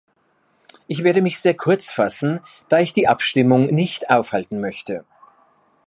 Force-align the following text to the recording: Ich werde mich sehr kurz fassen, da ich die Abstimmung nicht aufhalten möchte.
Ich 0.87 1.03
werde 1.03 1.21
mich 1.21 1.39
sehr 1.39 1.53
kurz 1.55 1.91
fassen, 1.91 2.39
da 2.69 2.79
ich 2.79 2.91
die 2.91 3.07
Abstimmung 3.07 3.67
nicht 3.67 4.09
aufhalten 4.09 4.59
möchte. 4.59 5.05